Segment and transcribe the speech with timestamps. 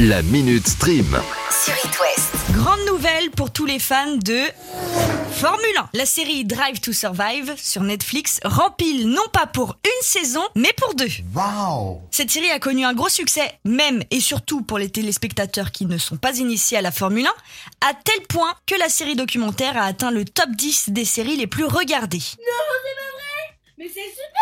[0.00, 1.20] La Minute Stream.
[1.50, 2.32] sur It West.
[2.52, 4.42] Grande nouvelle pour tous les fans de
[5.32, 5.90] Formule 1.
[5.92, 10.94] La série Drive to Survive sur Netflix rempile non pas pour une saison, mais pour
[10.94, 11.08] deux.
[11.34, 15.84] Wow Cette série a connu un gros succès, même et surtout pour les téléspectateurs qui
[15.84, 19.76] ne sont pas initiés à la Formule 1, à tel point que la série documentaire
[19.76, 22.22] a atteint le top 10 des séries les plus regardées.
[23.76, 24.37] Mais c'est super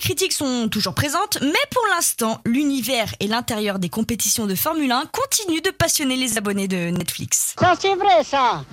[0.00, 5.04] critiques sont toujours présentes, mais pour l'instant, l'univers et l'intérieur des compétitions de Formule 1
[5.12, 7.54] continuent de passionner les abonnés de Netflix.
[7.60, 8.64] Ça c'est vrai ça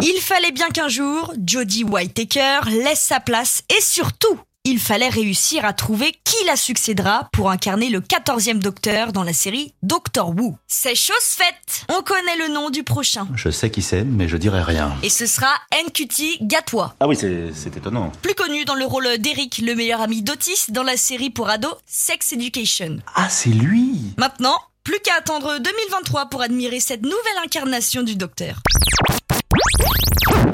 [0.00, 5.64] Il fallait bien qu'un jour, Jodie Whittaker laisse sa place et surtout, il fallait réussir
[5.64, 10.56] à trouver qui la succédera pour incarner le 14e docteur dans la série Doctor Who.
[10.68, 13.26] C'est chose faite On connaît le nom du prochain.
[13.34, 14.94] Je sais qui c'est, mais je dirai rien.
[15.02, 15.48] Et ce sera
[15.86, 18.12] NQT Gatwa, Ah oui, c'est c'est étonnant.
[18.22, 21.74] plus connu dans le rôle d'Eric, le meilleur ami d'Otis dans la série pour ados
[21.86, 22.98] Sex Education.
[23.16, 28.60] Ah, c'est lui Maintenant, plus qu'à attendre 2023 pour admirer cette nouvelle incarnation du Docteur.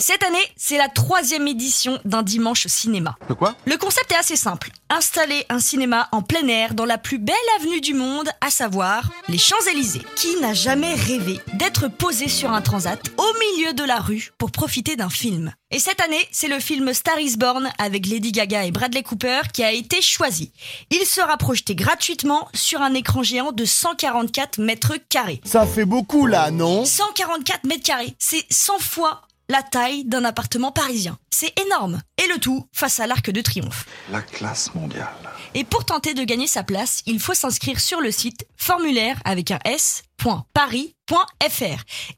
[0.00, 3.16] Cette année, c'est la troisième édition d'un dimanche cinéma.
[3.28, 3.56] De quoi?
[3.64, 4.70] Le concept est assez simple.
[4.90, 9.10] Installer un cinéma en plein air dans la plus belle avenue du monde, à savoir
[9.28, 10.02] les Champs-Élysées.
[10.14, 14.52] Qui n'a jamais rêvé d'être posé sur un transat au milieu de la rue pour
[14.52, 15.52] profiter d'un film?
[15.70, 19.40] Et cette année, c'est le film Star is Born avec Lady Gaga et Bradley Cooper
[19.52, 20.52] qui a été choisi.
[20.90, 25.40] Il sera projeté gratuitement sur un écran géant de 144 mètres carrés.
[25.44, 26.84] Ça fait beaucoup là, non?
[26.84, 31.18] 144 mètres carrés, c'est 100 fois la taille d'un appartement parisien.
[31.30, 32.02] C'est énorme.
[32.22, 33.86] Et le tout face à l'Arc de Triomphe.
[34.10, 35.08] La classe mondiale.
[35.54, 39.50] Et pour tenter de gagner sa place, il faut s'inscrire sur le site formulaire avec
[39.50, 41.04] un s.paris.fr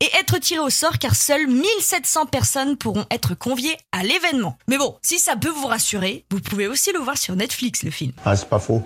[0.00, 4.58] et être tiré au sort car seules 1700 personnes pourront être conviées à l'événement.
[4.68, 7.92] Mais bon, si ça peut vous rassurer, vous pouvez aussi le voir sur Netflix le
[7.92, 8.12] film.
[8.24, 8.82] Ah, c'est pas faux.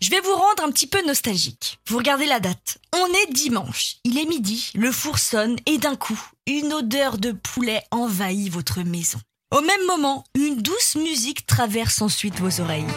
[0.00, 1.75] Je vais vous rendre un petit peu nostalgique.
[1.88, 2.78] Vous regardez la date.
[2.92, 3.98] On est dimanche.
[4.02, 8.80] Il est midi, le four sonne et d'un coup, une odeur de poulet envahit votre
[8.82, 9.20] maison.
[9.54, 12.88] Au même moment, une douce musique traverse ensuite vos oreilles.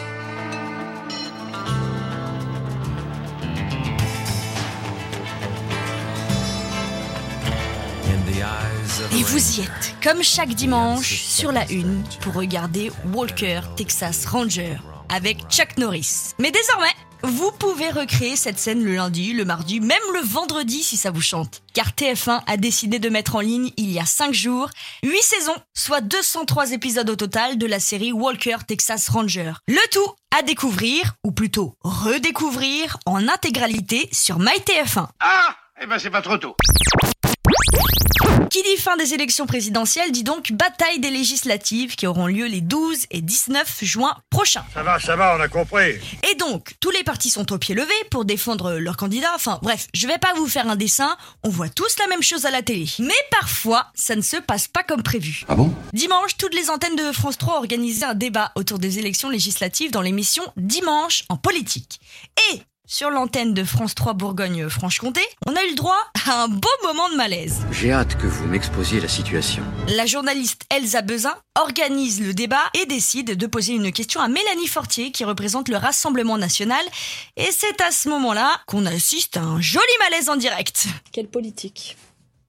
[9.12, 14.78] Et vous y êtes, comme chaque dimanche, sur la une, pour regarder Walker Texas Ranger
[15.08, 16.32] avec Chuck Norris.
[16.40, 20.96] Mais désormais, vous pouvez recréer cette scène le lundi, le mardi, même le vendredi si
[20.96, 21.62] ça vous chante.
[21.74, 24.70] Car TF1 a décidé de mettre en ligne, il y a 5 jours,
[25.02, 29.52] 8 saisons, soit 203 épisodes au total de la série Walker Texas Ranger.
[29.68, 35.08] Le tout à découvrir, ou plutôt redécouvrir, en intégralité sur MyTF1.
[35.20, 36.54] Ah Eh ben c'est pas trop tôt.
[38.50, 42.60] Qui dit fin des élections présidentielles dit donc bataille des législatives qui auront lieu les
[42.60, 44.64] 12 et 19 juin prochains.
[44.74, 45.94] Ça va, ça va, on a compris.
[46.30, 49.32] Et donc, tous les partis sont au pied levé pour défendre leurs candidats.
[49.34, 52.44] Enfin, bref, je vais pas vous faire un dessin, on voit tous la même chose
[52.44, 52.86] à la télé.
[52.98, 55.44] Mais parfois, ça ne se passe pas comme prévu.
[55.48, 55.72] Ah bon?
[55.92, 59.90] Dimanche, toutes les antennes de France 3 ont organisé un débat autour des élections législatives
[59.90, 62.00] dans l'émission Dimanche en politique.
[62.52, 62.62] Et
[62.92, 65.94] sur l'antenne de France 3 Bourgogne-Franche-Comté, on a eu le droit
[66.26, 67.60] à un beau moment de malaise.
[67.70, 69.62] J'ai hâte que vous m'exposiez la situation.
[69.94, 74.66] La journaliste Elsa Bezin organise le débat et décide de poser une question à Mélanie
[74.66, 76.84] Fortier qui représente le Rassemblement national.
[77.36, 80.86] Et c'est à ce moment-là qu'on assiste à un joli malaise en direct.
[81.12, 81.96] Quelle politique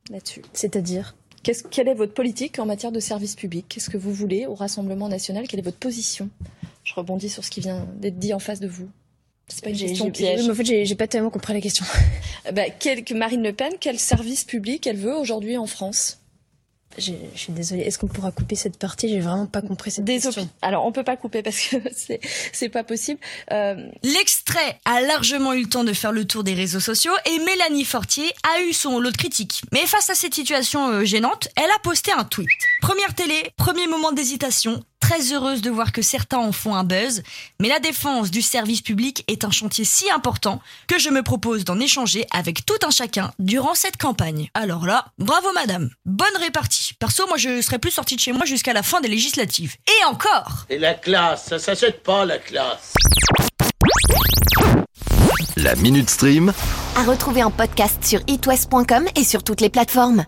[0.09, 1.13] là-dessus C'est-à-dire?
[1.44, 3.68] Qu'est-ce- Quelle est votre politique en matière de service public?
[3.69, 5.46] Qu'est-ce que vous voulez au Rassemblement national?
[5.47, 6.30] Quelle est votre position?
[6.84, 8.90] Je rebondis sur ce qui vient d'être dit en face de vous.
[9.53, 10.44] C'est pas une question piège.
[10.44, 11.85] mais en fait, j'ai pas tellement compris la question.
[12.47, 16.17] Euh, bah, quel- que Marine Le Pen, quel service public elle veut aujourd'hui en France?
[16.97, 17.84] Je suis désolée.
[17.84, 19.07] Est-ce qu'on pourra couper cette partie?
[19.07, 20.34] J'ai vraiment pas compris cette Désolée.
[20.35, 20.50] question.
[20.63, 22.19] Alors on peut pas couper parce que c'est
[22.51, 23.19] c'est pas possible.
[23.51, 27.38] Euh, L'extrait a largement eu le temps de faire le tour des réseaux sociaux et
[27.45, 28.25] Mélanie Fortier
[28.57, 29.62] a eu son lot de critiques.
[29.72, 32.50] Mais face à cette situation euh, gênante, elle a posté un tweet.
[32.81, 37.22] Première télé, premier moment d'hésitation, très heureuse de voir que certains en font un buzz,
[37.59, 41.65] mais la défense du service public est un chantier si important que je me propose
[41.65, 44.50] d'en échanger avec tout un chacun durant cette campagne.
[44.53, 46.94] Alors là, bravo madame, bonne répartie.
[46.97, 49.75] Perso, moi je serais plus sortie de chez moi jusqu'à la fin des législatives.
[49.86, 52.94] Et encore Et la classe, ça s'achète pas la classe.
[55.57, 56.53] La Minute Stream.
[56.95, 60.24] À retrouver en podcast sur itwest.com et sur toutes les plateformes.